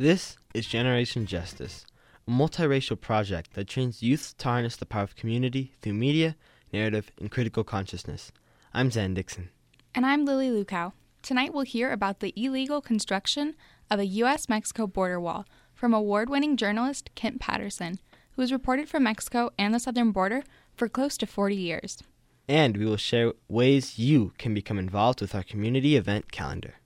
[0.00, 1.84] This is Generation Justice,
[2.26, 6.36] a multiracial project that trains youth to harness the power of community through media,
[6.72, 8.32] narrative, and critical consciousness.
[8.72, 9.50] I'm Zan Dixon.
[9.94, 10.94] And I'm Lily Lukow.
[11.20, 13.54] Tonight we'll hear about the illegal construction
[13.90, 14.48] of a U.S.
[14.48, 17.98] Mexico border wall from award winning journalist Kent Paterson,
[18.30, 22.02] who has reported from Mexico and the southern border for close to 40 years.
[22.48, 26.76] And we will share ways you can become involved with our community event calendar.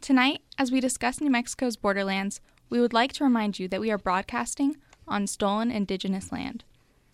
[0.00, 3.90] Tonight, as we discuss New Mexico's borderlands, we would like to remind you that we
[3.90, 4.76] are broadcasting
[5.08, 6.64] on stolen indigenous land.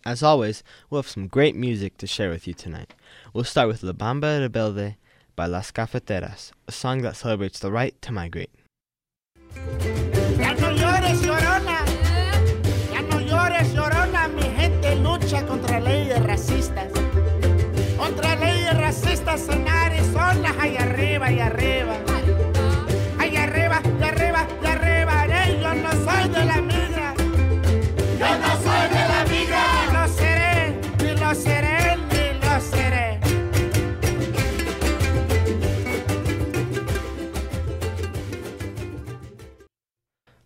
[0.05, 2.93] As always, we'll have some great music to share with you tonight.
[3.33, 4.95] We'll start with La Bamba Rebelde
[5.35, 8.51] by Las Cafeteras, a song that celebrates the right to migrate.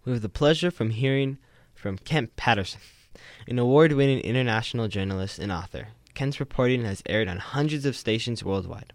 [0.07, 1.37] We have the pleasure from hearing
[1.75, 2.79] from Kent Paterson,
[3.45, 5.89] an award winning international journalist and author.
[6.13, 8.93] Kent's reporting has aired on hundreds of stations worldwide.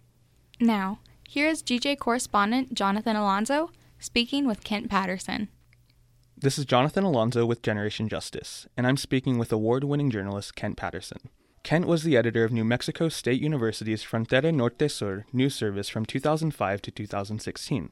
[0.58, 5.48] Now, here is GJ correspondent Jonathan Alonso speaking with Kent Paterson.
[6.34, 10.78] This is Jonathan Alonso with Generation Justice, and I'm speaking with award winning journalist Kent
[10.78, 11.28] Paterson.
[11.62, 16.06] Kent was the editor of New Mexico State University's Frontera Norte Sur news service from
[16.06, 17.90] 2005 to 2016.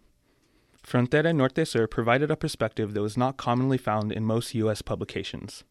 [0.86, 4.82] Frontera Norte Sur provided a perspective that was not commonly found in most U.S.
[4.82, 5.64] publications.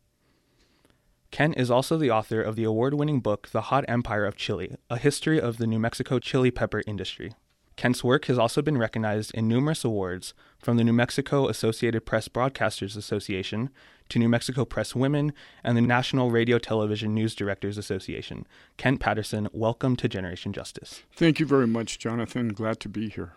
[1.31, 4.75] Kent is also the author of the award winning book The Hot Empire of Chili
[4.89, 7.33] A History of the New Mexico Chili Pepper Industry.
[7.75, 12.27] Kent's work has also been recognized in numerous awards, from the New Mexico Associated Press
[12.27, 13.69] Broadcasters Association
[14.09, 15.31] to New Mexico Press Women
[15.63, 18.45] and the National Radio Television News Directors Association.
[18.75, 21.03] Kent Paterson, welcome to Generation Justice.
[21.15, 22.49] Thank you very much, Jonathan.
[22.49, 23.33] Glad to be here.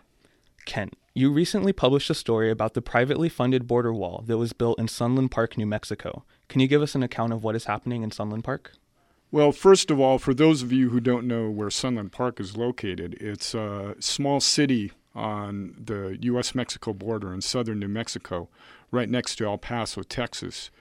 [0.65, 4.79] Kent, you recently published a story about the privately funded border wall that was built
[4.79, 6.23] in Sunland Park, New Mexico.
[6.49, 8.73] Can you give us an account of what is happening in Sunland Park?
[9.31, 12.57] Well, first of all, for those of you who don't know where Sunland Park is
[12.57, 16.55] located, it's a small city on the U.S.
[16.55, 18.49] Mexico border in southern New Mexico,
[18.91, 20.71] right next to El Paso, Texas.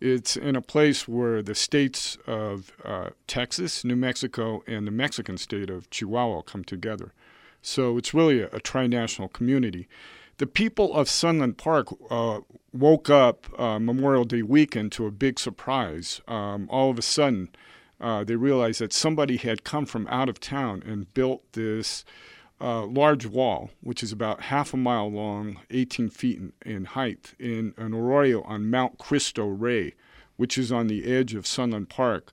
[0.00, 5.38] It's in a place where the states of uh, Texas, New Mexico, and the Mexican
[5.38, 7.12] state of Chihuahua come together.
[7.62, 9.88] So it's really a, a trinational community.
[10.38, 12.40] The people of Sunland Park uh,
[12.72, 16.20] woke up uh, Memorial Day weekend to a big surprise.
[16.28, 17.48] Um, all of a sudden,
[18.00, 22.04] uh, they realized that somebody had come from out of town and built this
[22.60, 27.34] uh, large wall, which is about half a mile long, 18 feet in, in height,
[27.38, 29.94] in an arroyo on Mount Cristo Rey,
[30.36, 32.32] which is on the edge of Sunland Park.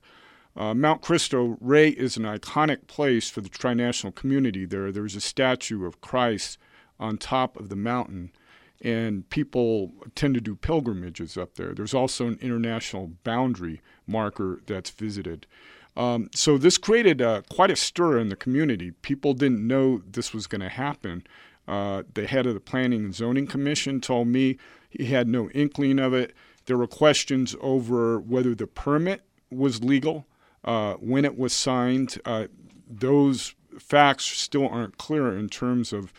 [0.56, 4.90] Uh, Mount Cristo Rey is an iconic place for the trinational community there.
[4.90, 6.56] There's a statue of Christ
[6.98, 8.32] on top of the mountain,
[8.80, 11.74] and people tend to do pilgrimages up there.
[11.74, 15.46] There's also an international boundary marker that's visited.
[15.94, 18.90] Um, so this created uh, quite a stir in the community.
[18.90, 21.24] People didn't know this was going to happen.
[21.68, 24.56] Uh, the head of the Planning and Zoning Commission told me
[24.88, 26.32] he had no inkling of it.
[26.66, 30.26] There were questions over whether the permit was legal,
[30.66, 32.18] uh, when it was signed.
[32.24, 32.46] Uh,
[32.88, 36.12] those facts still aren't clear in terms of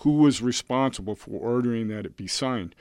[0.00, 2.74] who was responsible for ordering that it be signed.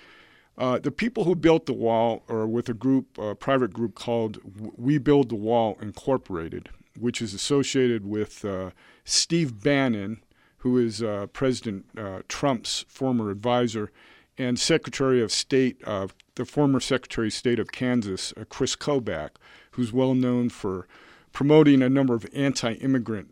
[0.58, 4.40] Uh, the people who built the wall are with a group, a private group called
[4.78, 8.72] We Build the Wall Incorporated, which is associated with uh,
[9.04, 10.22] Steve Bannon,
[10.60, 13.92] who is uh, President uh, Trump's former advisor,
[14.38, 19.32] and Secretary of State, uh, the former Secretary of State of Kansas, uh, Chris Kobach,
[19.72, 20.88] who's well known for
[21.36, 23.28] promoting a number of anti-immigrant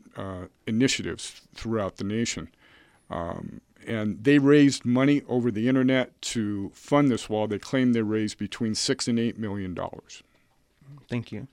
[0.68, 2.50] initiatives throughout the nation.
[3.10, 7.48] Um, and they raised money over the internet to fund this wall.
[7.48, 10.22] They claim they raised between six and eight million dollars.
[11.10, 11.48] Thank you.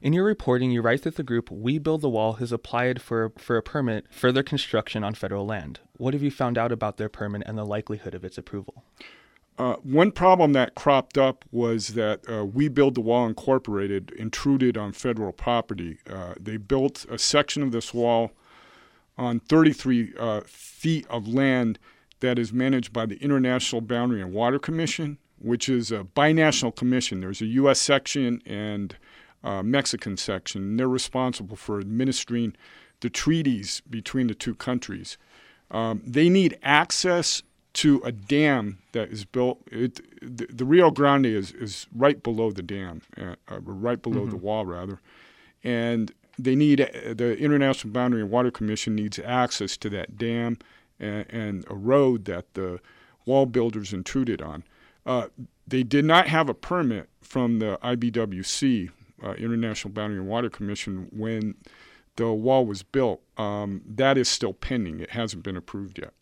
[0.00, 3.32] In your reporting, you write that the group We Build the Wall has applied for,
[3.36, 5.80] for a permit for their construction on federal land.
[5.98, 8.84] What have you found out about their permit and the likelihood of its approval?
[9.60, 14.78] Uh, one problem that cropped up was that uh, We Build the Wall Incorporated intruded
[14.78, 15.98] on federal property.
[16.08, 18.30] Uh, they built a section of this wall
[19.18, 21.78] on 33 uh, feet of land
[22.20, 27.20] that is managed by the International Boundary and Water Commission, which is a binational commission.
[27.20, 27.78] There's a U.S.
[27.78, 28.96] section and
[29.44, 32.56] a Mexican section, and they're responsible for administering
[33.00, 35.18] the treaties between the two countries.
[35.70, 37.42] Um, they need access
[37.72, 39.60] to a dam that is built.
[39.70, 44.26] It, the, the Rio Grande is, is right below the dam, uh, uh, right below
[44.26, 45.00] the wall, rather.
[45.62, 50.58] And they need uh, the International Boundary and Water Commission needs access to that dam
[50.98, 52.80] and, and a road that the
[53.24, 54.64] wall builders intruded on.
[55.06, 55.28] Uh,
[55.66, 58.90] they did not have a permit from the IBWC,
[59.22, 61.54] uh, International Boundary and Water Commission, when
[62.16, 63.22] the wall was built.
[63.36, 65.00] Um, that is still pending.
[65.00, 66.12] It hasn't been approved yet.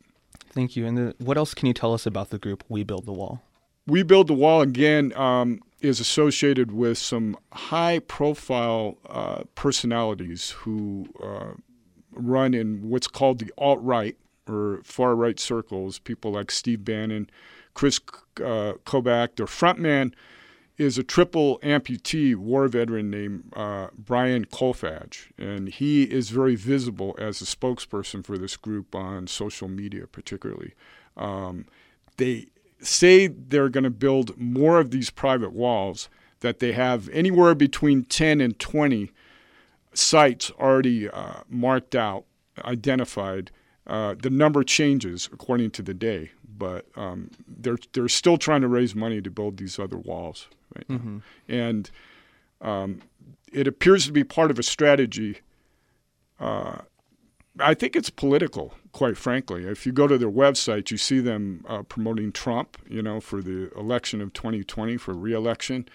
[0.59, 0.87] Thank you.
[0.87, 3.41] And the, what else can you tell us about the group We Build the Wall?
[3.87, 11.07] We Build the Wall again um, is associated with some high profile uh, personalities who
[11.23, 11.53] uh,
[12.11, 14.17] run in what's called the alt right
[14.49, 16.01] or far right circles.
[16.01, 17.31] People like Steve Bannon,
[17.75, 18.01] Chris
[18.39, 19.37] uh, Kobach.
[19.37, 20.13] Their frontman
[20.79, 27.17] is a triple amputee war veteran named uh, Brian Kolfage, and he is very visible
[27.19, 30.75] as a spokesperson for this group on social media, particularly.
[31.17, 31.67] Um,
[32.17, 32.47] they
[32.81, 36.09] say they're going to build more of these private walls,
[36.41, 39.11] that they have anywhere between 10 and 20
[39.93, 42.25] sites already uh, marked out,
[42.65, 43.51] identified.
[43.87, 48.69] Uh, the number changes according to the day, but um, they're they're still trying to
[48.69, 51.19] raise money to build these other walls right Mm-hmm.
[51.49, 51.91] and
[52.61, 53.01] um,
[53.53, 55.39] it appears to be part of a strategy.
[56.41, 56.79] Uh,
[57.61, 59.65] I think it's political, quite frankly.
[59.65, 63.43] If you go to their website, you see them uh, promoting Trump, you know, for
[63.43, 65.89] the election of 2020 for reelection,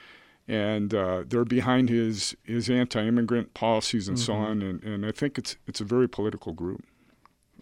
[0.47, 4.61] and uh, they're behind his his anti-immigrant policies and so on.
[4.61, 6.83] And, and I think it's it's a very political group.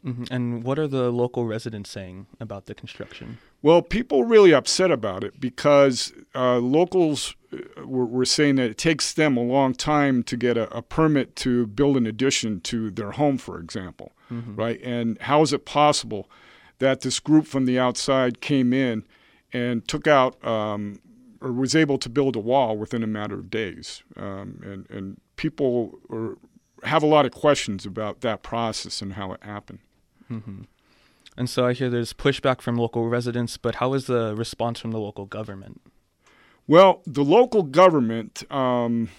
[0.04, 3.38] Hmm And what are the local residents saying about the construction?
[3.62, 8.72] Well, people are really upset about it because uh, locals uh, were, were saying that
[8.72, 12.62] it takes them a long time to get a, a permit to build an addition
[12.62, 14.12] to their home, for example,
[14.56, 14.82] right?
[14.82, 16.30] And how is it possible
[16.80, 19.06] that this group from the outside came in
[19.54, 21.00] and took out um,
[21.42, 24.04] or was able to build a wall within a matter of days?
[24.16, 26.38] Um, and, and people are,
[26.88, 29.80] have a lot of questions about that process and how it happened.
[30.40, 30.62] Hmm
[31.38, 34.92] And so I hear there's pushback from local residents, but how is the response from
[34.92, 35.82] the local government?
[36.68, 39.10] Well, the local government um,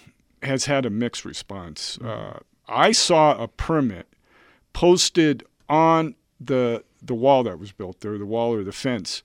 [0.41, 1.99] has had a mixed response.
[1.99, 4.07] Uh, I saw a permit
[4.73, 9.23] posted on the the wall that was built there, the wall or the fence,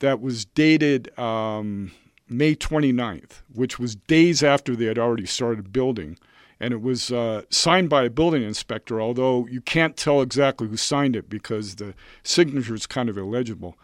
[0.00, 1.92] that was dated um,
[2.28, 6.18] May 29th, which was days after they had already started building.
[6.60, 10.76] And it was uh, signed by a building inspector, although you can't tell exactly who
[10.76, 13.76] signed it because the signature is kind of illegible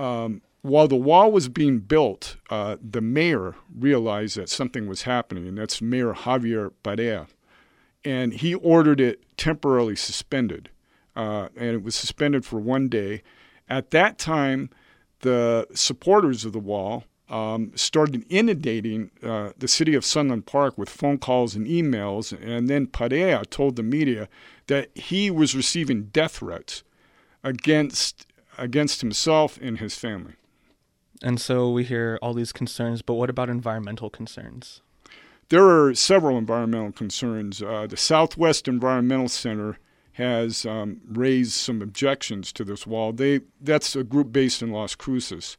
[0.00, 5.46] um, while the wall was being built, uh, the mayor realized that something was happening,
[5.46, 7.26] and that's Mayor Javier Perea.
[8.04, 10.70] And he ordered it temporarily suspended,
[11.16, 13.22] uh, and it was suspended for one day.
[13.68, 14.70] At that time,
[15.20, 20.90] the supporters of the wall um, started inundating uh, the city of Sunland Park with
[20.90, 24.28] phone calls and emails, and then Perea told the media
[24.66, 26.82] that he was receiving death threats
[27.42, 28.26] against
[28.58, 30.34] against himself and his family.
[31.22, 34.82] And so we hear all these concerns, but what about environmental concerns?
[35.48, 37.62] There are several environmental concerns.
[37.62, 39.78] Uh, the Southwest Environmental Center
[40.12, 43.12] has um, raised some objections to this wall.
[43.12, 45.56] They that's a group based in Las Cruces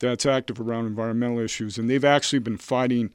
[0.00, 3.12] that's active around environmental issues, and they've actually been fighting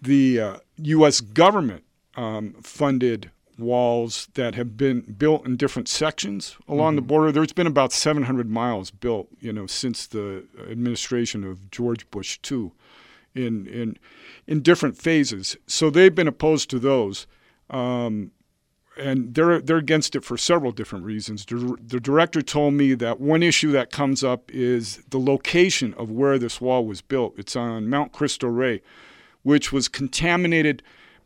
[0.00, 1.20] the uh, U.S.
[1.20, 1.84] government
[2.16, 7.30] um, funded walls that have been built in different sections along the border.
[7.30, 12.72] There's been about 700 miles built, you know, since the administration of George Bush II,
[13.34, 13.96] in in
[14.46, 15.56] in different phases.
[15.66, 17.26] So they've been opposed to those.
[17.68, 18.32] Um,
[18.96, 21.44] and they're they're against it for several different reasons.
[21.44, 26.38] The, director told me that one issue that comes up is the location of where
[26.38, 27.34] this wall was built.
[27.38, 28.82] It's on Mount Cristo Rey,
[29.42, 30.82] which was contaminated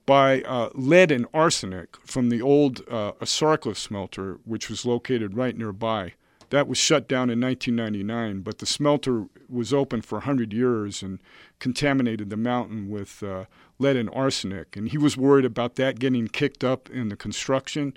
[0.06, 5.56] by uh, lead and arsenic from the old uh, Asarco smelter, which was located right
[5.56, 6.12] nearby.
[6.54, 11.18] That was shut down in 1999, but the smelter was open for 100 years and
[11.58, 13.46] contaminated the mountain with uh,
[13.80, 14.76] lead and arsenic.
[14.76, 17.96] And he was worried about that getting kicked up in the construction.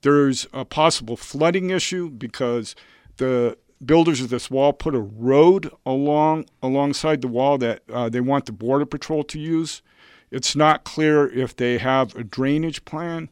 [0.00, 2.74] There's a possible flooding issue because
[3.18, 8.22] the builders of this wall put a road along alongside the wall that uh, they
[8.22, 9.82] want the border patrol to use.
[10.30, 13.28] It's not clear if they have a drainage plan,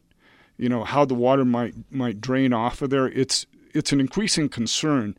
[0.55, 3.07] you know, how the water might might drain off of there.
[3.07, 5.17] It's it's an increasing concern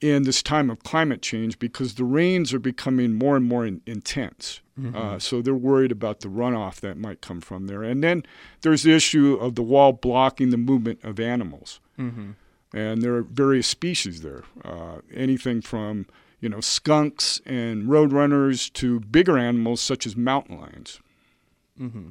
[0.00, 3.82] in this time of climate change because the rains are becoming more and more in,
[3.86, 4.60] intense.
[4.96, 7.82] Uh, so they're worried about the runoff that might come from there.
[7.82, 8.22] And then
[8.62, 11.80] there's the issue of the wall blocking the movement of animals.
[11.98, 12.30] Mm-hmm.
[12.72, 14.44] and there are various species there.
[14.64, 16.06] Uh, anything from
[16.40, 21.00] you know skunks and roadrunners to bigger animals such as mountain lions.
[21.78, 22.08] Mm-hmm.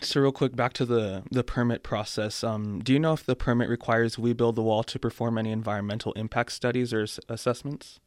[0.00, 2.44] So real quick, back to the the permit process.
[2.44, 5.50] Um, do you know if the permit requires we build the wall to perform any
[5.50, 8.00] environmental impact studies or s- assessments?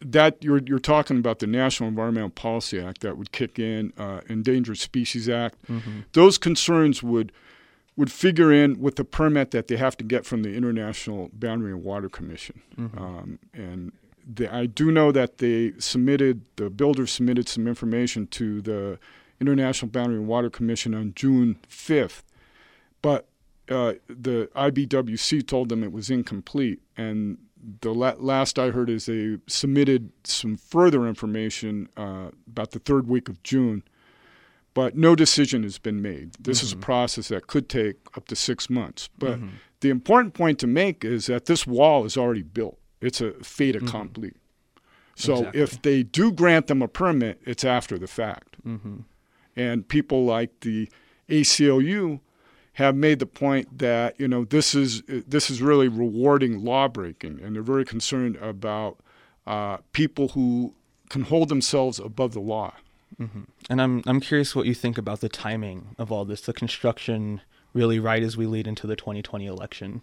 [0.00, 4.20] That you're you're talking about the National Environmental Policy Act that would kick in, uh,
[4.28, 5.60] Endangered Species Act.
[5.68, 6.00] Mm-hmm.
[6.12, 7.32] Those concerns would
[7.96, 11.72] would figure in with the permit that they have to get from the International Boundary
[11.72, 12.62] and Water Commission.
[12.78, 12.98] Mm-hmm.
[12.98, 13.92] Um, and
[14.26, 18.98] the, I do know that they submitted the builder submitted some information to the
[19.40, 22.22] International Boundary and Water Commission on June 5th,
[23.02, 23.26] but
[23.68, 26.80] uh, the IBWC told them it was incomplete.
[26.96, 27.38] And
[27.80, 33.06] the la- last I heard is they submitted some further information uh, about the third
[33.08, 33.82] week of June,
[34.74, 36.32] but no decision has been made.
[36.40, 39.08] This is a process that could take up to six months.
[39.18, 39.48] But Mm-hmm.
[39.80, 42.78] the important point to make is that this wall is already built.
[43.00, 44.32] It's a fait accompli.
[45.14, 45.60] So Exactly.
[45.62, 48.56] if they do grant them a permit, it's after the fact.
[48.66, 48.96] Mm-hmm.
[49.60, 50.88] And people like the
[51.28, 52.20] ACLU
[52.74, 57.54] have made the point that you know this is this is really rewarding lawbreaking, and
[57.54, 58.98] they're very concerned about
[59.46, 60.74] uh, people who
[61.10, 62.72] can hold themselves above the law.
[63.68, 67.42] And I'm I'm curious what you think about the timing of all this, the construction
[67.74, 70.00] really right as we lead into the 2020 election.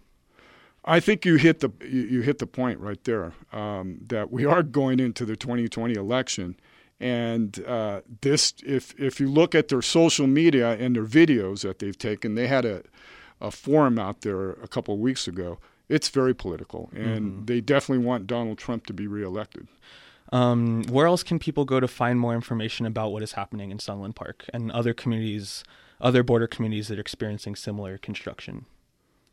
[0.86, 4.46] I think you hit the you, you hit the point right there um, that we
[4.46, 6.56] are going into the 2020 election,
[7.00, 11.80] and uh, this if if you look at their social media and their videos that
[11.80, 12.84] they've taken, they had a
[13.39, 15.60] a forum out there a couple of weeks ago.
[15.89, 19.68] It's very political, and they definitely want Donald Trump to be reelected.
[20.34, 23.80] Um, where else can people go to find more information about what is happening in
[23.80, 25.63] Sunland Park and other communities,
[26.01, 28.66] other border communities that are experiencing similar construction?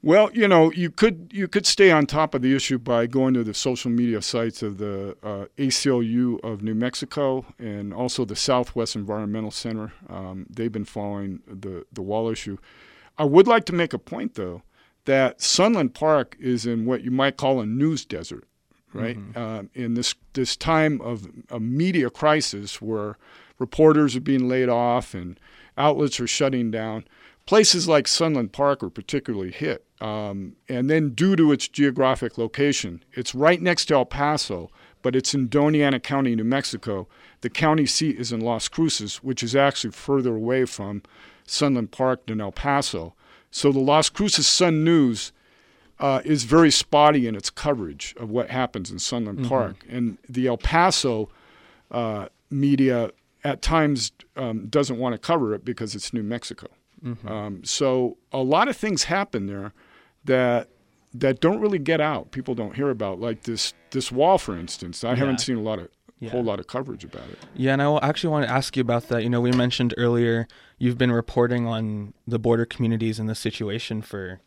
[0.05, 3.33] Well, you know, you could you could stay on top of the issue by going
[3.35, 8.37] to the social media sites of the uh, ACLU of New Mexico and also the
[8.37, 9.95] Southwest Environmental Center.
[10.11, 12.59] Um, they've been following the the wall issue.
[13.17, 14.61] I would like to make a point though
[15.07, 18.45] that Sunland Park is in what you might call a news desert,
[18.93, 19.17] right?
[19.37, 23.17] Um, in this this time of a media crisis where
[23.59, 25.41] reporters are being laid off and
[25.79, 27.05] outlets are shutting down
[27.47, 29.85] places like Sunland Park are particularly hit.
[30.01, 34.71] Um, and then, due to its geographic location, it's right next to El Paso,
[35.03, 37.09] but it's in Doña Ana County, New Mexico.
[37.41, 41.03] The county seat is in Las Cruces, which is actually further away from
[41.47, 43.15] Sunland Park than El Paso.
[43.51, 45.33] So the Las Cruces Sun News
[46.01, 49.85] uh, is very spotty in its coverage of what happens in Sunland Park.
[49.89, 51.31] And the El Paso
[51.91, 53.11] uh, media
[53.45, 56.69] at times um, doesn't want to cover it because it's New Mexico.
[57.27, 59.73] Um, so a lot of things happen there
[60.25, 60.69] that
[61.17, 62.33] that don't really get out.
[62.33, 65.05] People don't hear about, like this this wall, for instance.
[65.05, 65.17] I Yeah.
[65.17, 66.31] haven't seen a lot of Yeah.
[66.31, 67.39] whole lot of coverage about it.
[67.55, 69.23] Yeah, and I actually want to ask you about that.
[69.23, 74.01] You know, we mentioned earlier you've been reporting on the border communities and the situation
[74.03, 74.41] for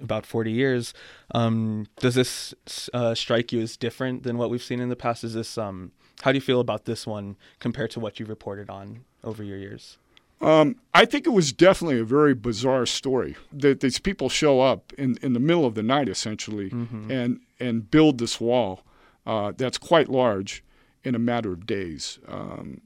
[0.00, 0.94] about 40 years.
[1.34, 2.54] Um, does this
[2.94, 5.22] uh, strike you as different than what we've seen in the past?
[5.24, 5.92] Is this um,
[6.22, 9.58] how do you feel about this one compared to what you've reported on over your
[9.58, 9.98] years?
[10.40, 14.92] Um, I think it was definitely a very bizarre story that these people show up
[14.96, 16.70] in, in the middle of the night, essentially,
[17.10, 18.82] and and build this wall
[19.26, 20.64] uh, that's quite large
[21.04, 22.18] in a matter of days.
[22.26, 22.80] Um,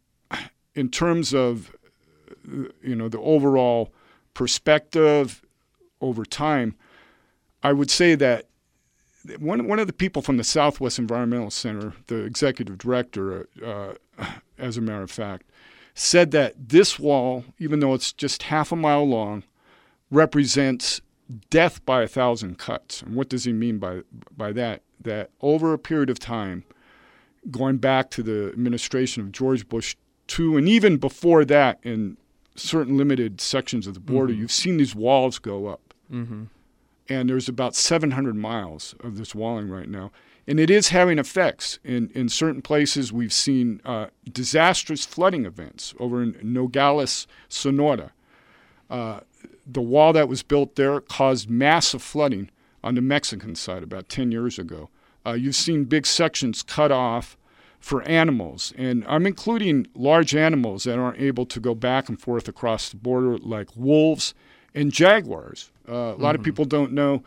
[0.74, 1.70] in terms of
[2.52, 3.92] uh, you know the overall
[4.34, 5.42] perspective
[6.00, 6.74] over time,
[7.62, 8.46] I would say that
[9.38, 13.94] one one of the people from the Southwest Environmental Center, the executive director, uh,
[14.58, 15.46] as a matter of fact,
[15.94, 19.44] said that this wall, even though it's just half a mile long,
[20.10, 21.00] represents
[21.50, 23.02] death by a thousand cuts.
[23.02, 24.02] And what does he mean by
[24.36, 24.82] by that?
[25.00, 26.64] That over a period of time,
[27.50, 29.96] going back to the administration of George Bush
[30.26, 32.16] two, and even before that, in
[32.56, 35.80] certain limited sections of the border, you've seen these walls go up
[36.12, 36.44] Mm-hmm.
[37.08, 40.12] and there's about 700 miles of this walling right now.
[40.46, 41.78] And it is having effects.
[41.84, 48.12] In, in certain places, we've seen uh, disastrous flooding events over in Nogales, Sonora.
[48.90, 49.20] Uh,
[49.66, 52.50] the wall that was built there caused massive flooding
[52.82, 54.90] on the Mexican side about 10 years ago.
[55.26, 57.38] Uh, you've seen big sections cut off
[57.80, 62.48] for animals, and I'm including large animals that aren't able to go back and forth
[62.48, 64.34] across the border, like wolves
[64.74, 65.70] and jaguars.
[65.88, 67.22] Uh, a lot of people don't know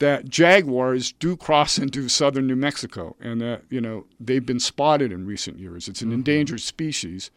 [0.00, 5.12] that jaguars do cross into southern New Mexico, and that you know they've been spotted
[5.12, 5.88] in recent years.
[5.88, 7.30] It's an endangered species,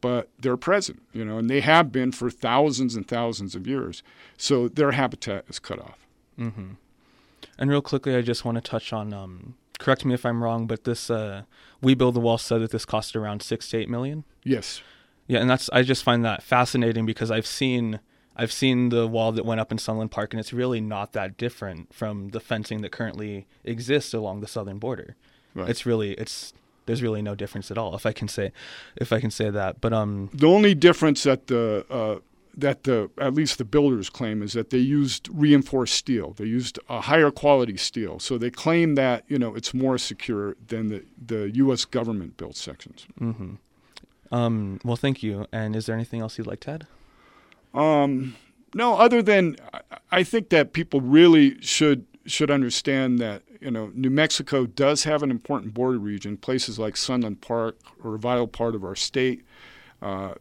[0.00, 4.02] but they're present, you know, and they have been for thousands and thousands of years.
[4.38, 6.06] So their habitat is cut off.
[7.58, 9.12] And real quickly, I just want to touch on.
[9.12, 11.42] Um, correct me if I'm wrong, but this uh,
[11.82, 14.24] we build the wall said that this cost around six to eight million.
[14.44, 14.80] Yes.
[15.26, 18.00] Yeah, and that's I just find that fascinating because I've seen
[18.36, 21.36] I've seen the wall that went up in Sunland Park, and it's really not that
[21.36, 25.16] different from the fencing that currently exists along the southern border.
[25.54, 25.68] Right.
[25.68, 26.52] It's really it's
[26.86, 28.52] there's really no difference at all, if I can say
[28.96, 29.80] if I can say that.
[29.80, 32.20] But um, The only difference that the uh,
[32.56, 36.32] that the at least the builders claim is that they used reinforced steel.
[36.32, 40.56] They used a higher quality steel, so they claim that you know it's more secure
[40.68, 41.84] than the the U.S.
[41.84, 43.06] government built sections.
[43.18, 43.54] hmm
[44.32, 45.46] um, well, thank you.
[45.52, 46.86] And is there anything else you'd like to add?
[47.74, 48.36] Um,
[48.74, 49.56] no, other than
[50.10, 55.22] I- think that people really should should understand that you know New Mexico does have
[55.22, 56.36] an important border region.
[56.36, 59.42] Places like Sunland Park are a vital part of our state,
[60.02, 60.34] uh,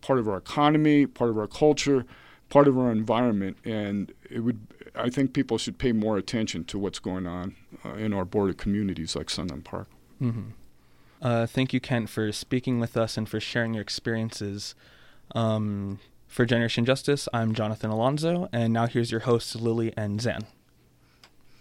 [0.00, 2.04] part of our economy, part of our culture,
[2.48, 4.60] part of our environment, and it would.
[4.94, 8.52] I think people should pay more attention to what's going on uh, in our border
[8.52, 9.88] communities like Sunland Park.
[10.20, 10.50] Mm-hmm.
[11.22, 14.74] Uh, thank you, Kent, for speaking with us and for sharing your experiences.
[15.34, 16.00] Um,
[16.32, 20.46] for Generation Justice, I'm Jonathan Alonso, and now here's your hosts, Lily and Zan.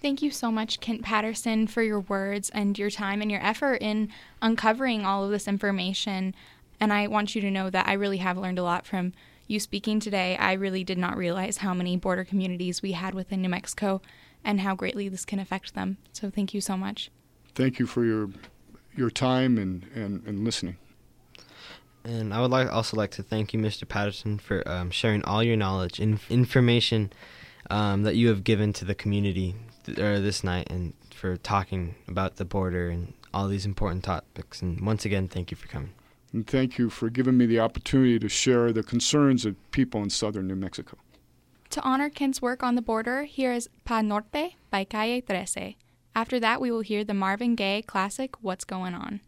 [0.02, 3.82] Thank you so much, Kent Paterson, for your words and your time and your effort
[3.82, 4.10] in
[4.42, 6.34] uncovering all of this information.
[6.80, 9.12] And I want you to know that I really have learned a lot from
[9.46, 10.38] you speaking today.
[10.38, 14.02] I really did not realize how many border communities we had within New Mexico
[14.44, 15.98] and how greatly this can affect them.
[16.14, 17.12] So thank you so much.
[17.54, 18.30] Thank you for your
[18.96, 20.78] your time and, and, and listening.
[22.04, 23.88] And I would like also like to thank you, Mr.
[23.88, 27.14] Paterson, for um, sharing all your knowledge and information
[27.70, 29.56] um, that you have given to the community
[29.86, 34.62] th- or this night, and for talking about the border and all these important topics.
[34.62, 35.94] And once again, thank you for coming.
[36.34, 40.10] And thank you for giving me the opportunity to share the concerns of people in
[40.10, 40.98] southern New Mexico.
[41.72, 45.76] To honor Kent's work on the border, here is Pa'l Norte by Calle 13.
[46.16, 49.22] After that, we will hear the Marvin Gaye classic What's Going On.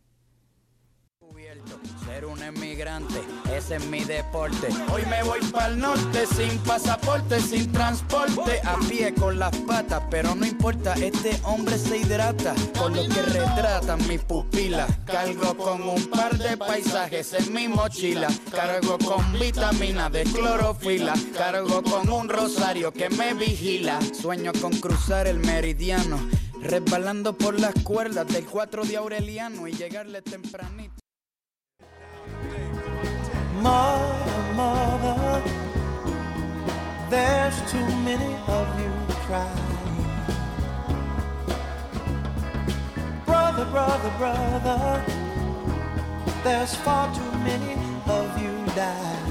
[2.05, 3.21] Ser un emigrante,
[3.55, 4.67] ese es mi deporte.
[4.91, 10.35] Hoy me voy pa'l norte sin pasaporte, sin transporte, a pie con las patas, pero
[10.35, 14.89] no importa, este hombre se hidrata con lo que retratan mis pupilas.
[15.05, 21.81] Cargo con un par de paisajes en mi mochila, cargo con vitamina de clorofila, cargo
[21.83, 23.99] con un rosario que me vigila.
[24.13, 26.19] Sueño con cruzar el meridiano,
[26.61, 31.02] resbalando por las cuerdas del 4 de Aureliano y llegarle tempranito.
[33.63, 35.41] Mother, mother,
[37.09, 38.91] there's too many of you
[39.23, 40.03] crying.
[43.25, 45.05] Brother, brother, brother,
[46.43, 49.22] there's far too many of you dying.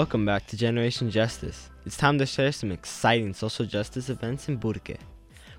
[0.00, 1.68] Welcome back to Generation Justice.
[1.84, 4.96] It's time to share some exciting social justice events in Burque.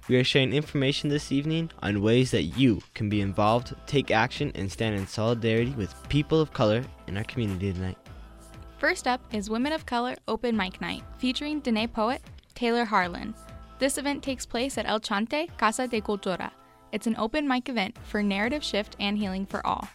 [0.09, 4.51] We are sharing information this evening on ways that you can be involved, take action,
[4.55, 7.99] and stand in solidarity with people of color in our community tonight.
[8.79, 12.23] First up is Women of Color Open Mic Night, featuring Dene poet
[12.55, 13.35] Taylor Harlan.
[13.77, 16.49] This event takes place at El Chante Casa de Cultura.
[16.91, 19.87] It's an open mic event for narrative shift and healing for all.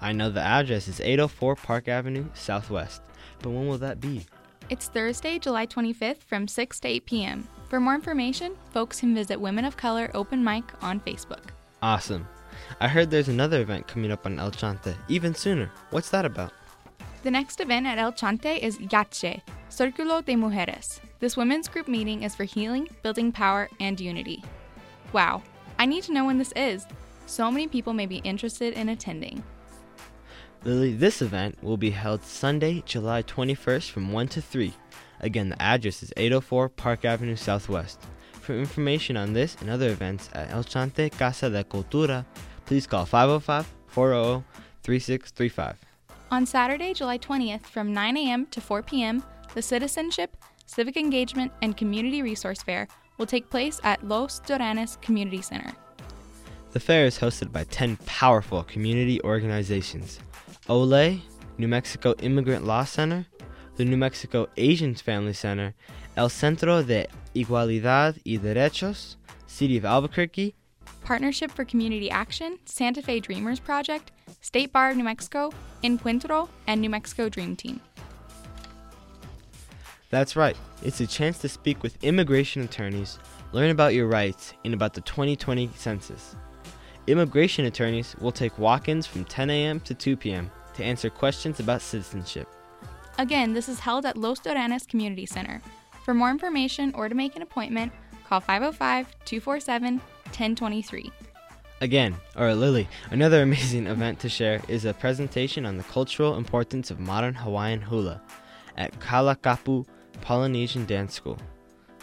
[0.00, 3.02] I know the address is 804 Park Avenue, Southwest,
[3.46, 4.26] but when will that be?
[4.70, 7.48] It's Thursday, July 25th from 6 to 8 p.m.
[7.68, 11.50] For more information, folks can visit Women of Color Open Mic on Facebook.
[11.80, 12.26] Awesome.
[12.80, 15.70] I heard there's another event coming up on El Chante, even sooner.
[15.90, 16.52] What's that about?
[17.22, 20.98] The next event at El Chante is Yache, Círculo de Mujeres.
[21.20, 24.42] This women's group meeting is for healing, building power, and unity.
[25.12, 25.40] Wow,
[25.78, 26.84] I need to know when this is.
[27.26, 29.44] So many people may be interested in attending.
[30.66, 34.74] Lily, this event will be held Sunday, July 21st from 1 to 3.
[35.20, 38.00] Again, the address is 804 Park Avenue Southwest.
[38.32, 42.24] For information on this and other events at El Chante Casa de Cultura,
[42.64, 44.42] please call 505 400
[44.82, 45.76] 3635.
[46.32, 48.46] On Saturday, July 20th from 9 a.m.
[48.46, 49.22] to 4 p.m.,
[49.54, 55.42] the Citizenship, Civic Engagement, and Community Resource Fair will take place at Los Duranes Community
[55.42, 55.72] Center.
[56.72, 60.18] The fair is hosted by 10 powerful community organizations
[60.68, 61.20] OLE,
[61.58, 63.26] New Mexico Immigrant Law Center,
[63.76, 65.74] the New Mexico Asians Family Center,
[66.16, 70.54] El Centro de Igualdad y Derechos, City of Albuquerque,
[71.04, 75.52] Partnership for Community Action, Santa Fe Dreamers Project, State Bar of New Mexico,
[75.84, 77.80] Encuentro, and New Mexico Dream Team.
[80.10, 80.56] That's right.
[80.82, 83.20] It's a chance to speak with immigration attorneys,
[83.52, 86.34] learn about your rights, and about the 2020 census.
[87.06, 89.80] Immigration attorneys will take walk ins from 10 a.m.
[89.80, 90.50] to 2 p.m.
[90.74, 92.48] to answer questions about citizenship.
[93.18, 95.62] Again, this is held at Los Duranes Community Center.
[96.04, 97.92] For more information or to make an appointment,
[98.28, 101.12] call 505 247 1023.
[101.80, 106.90] Again, or Lily, another amazing event to share is a presentation on the cultural importance
[106.90, 108.20] of modern Hawaiian hula
[108.76, 109.86] at Kalakapu
[110.22, 111.38] Polynesian Dance School,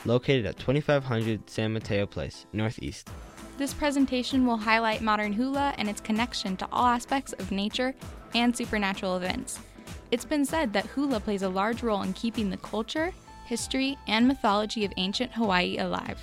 [0.06, 3.10] located at 2500 San Mateo Place, Northeast.
[3.58, 7.94] This presentation will highlight modern hula and its connection to all aspects of nature
[8.34, 9.60] and supernatural events.
[10.10, 13.14] It's been said that hula plays a large role in keeping the culture,
[13.46, 16.18] history, and mythology of ancient Hawaii alive.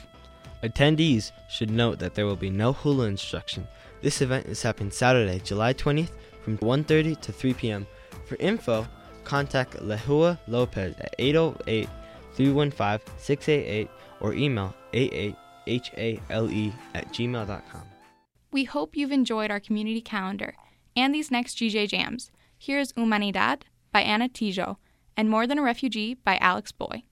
[0.62, 3.66] Attendees should note that there will be no hula instruction.
[4.02, 6.10] This event is happening Saturday, July 20th
[6.42, 7.86] from 1:30 to 3 p.m.
[8.26, 8.86] For info,
[9.24, 13.88] contact Lehua Lopez at 808-315-688
[14.20, 14.74] or email
[15.70, 17.82] 88hale at gmail.com.
[18.52, 20.54] We hope you've enjoyed our community calendar
[20.96, 22.30] and these next GJ Jams.
[22.58, 24.76] Here's Humanidad by Ana Tijoux
[25.16, 27.04] and More Than a Refugee by Alex Boy.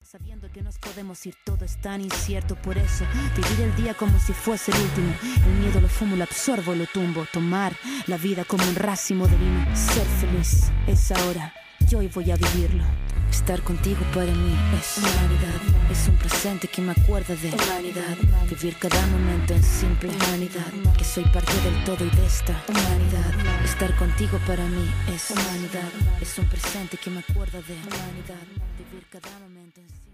[0.00, 3.04] Sabiendo que nos podemos ir, todo es tan incierto, por eso
[3.36, 5.12] vivir el día como si fuese el último.
[5.44, 7.26] El miedo lo fumo, lo absorbo, lo tumbo.
[7.30, 9.76] Tomar la vida como un racimo de vino.
[9.76, 11.52] Ser feliz es ahora,
[11.90, 12.84] yo hoy voy a vivirlo.
[13.30, 18.16] Estar contigo para mí es humanidad, es un presente que me acuerda de humanidad.
[18.48, 23.64] Vivir cada momento en simple humanidad, que soy parte del todo y de esta humanidad.
[23.64, 28.44] Estar contigo para mí es humanidad, es un presente que me acuerda de humanidad.
[28.78, 30.08] Vivir cada momento en simple.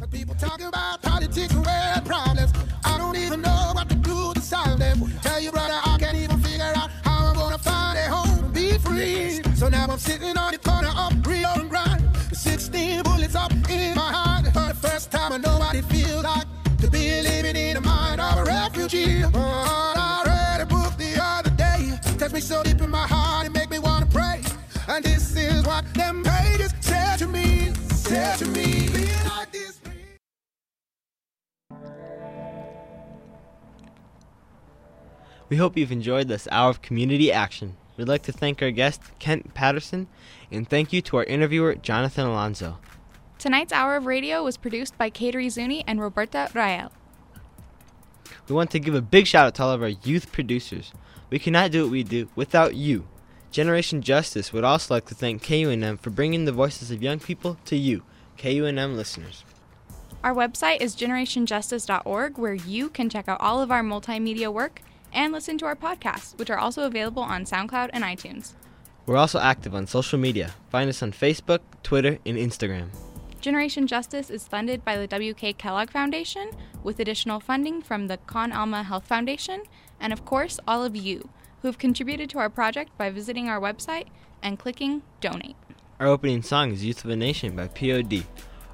[0.00, 2.52] The people talking about politics and world problems.
[2.84, 5.00] I don't even know what to do to solve them.
[5.22, 5.50] Tell you,
[15.28, 16.46] time, feels like
[16.78, 19.22] to be living in the mind of a refugee.
[19.24, 21.98] Oh, I read a book the other day.
[22.18, 24.42] Touched me so deep in my heart, it make me wanna pray.
[24.88, 28.88] And this is what them pages said to me, said to me.
[35.48, 37.76] We hope you've enjoyed this hour of community action.
[37.96, 40.08] We'd like to thank our guest, Kent Paterson,
[40.50, 42.78] and thank you to our interviewer, Jonathan Alonso.
[43.38, 46.90] Tonight's hour of radio was produced by Kateri Zuni and Roberta Rael.
[48.48, 50.92] We want to give a big shout out to all of our youth producers.
[51.28, 53.06] We cannot do what we do without you.
[53.50, 57.58] Generation Justice would also like to thank KUNM for bringing the voices of young people
[57.66, 58.02] to you,
[58.38, 59.44] KUNM listeners.
[60.24, 64.80] Our website is generationjustice.org, where you can check out all of our multimedia work
[65.12, 68.54] and listen to our podcasts, which are also available on SoundCloud and iTunes.
[69.04, 70.54] We're also active on social media.
[70.70, 72.88] Find us on Facebook, Twitter, and Instagram.
[73.46, 75.52] Generation Justice is funded by the W.K.
[75.52, 76.50] Kellogg Foundation,
[76.82, 79.62] with additional funding from the Con Alma Health Foundation,
[80.00, 81.28] and of course, all of you
[81.62, 84.08] who have contributed to our project by visiting our website
[84.42, 85.54] and clicking Donate.
[86.00, 88.24] Our opening song is Youth of a Nation by POD.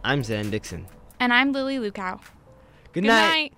[0.02, 0.86] I'm Zan Dixon.
[1.20, 2.18] And I'm Lily Lukow.
[2.94, 3.52] Good, Good night.